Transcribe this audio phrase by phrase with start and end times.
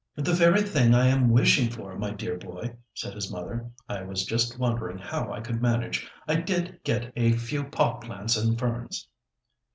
[0.15, 3.69] "The very thing I am wishing for, my dear boy," said his mother.
[3.87, 8.35] "I was just wondering how I could manage; I did get a few pot plants
[8.35, 9.07] and ferns."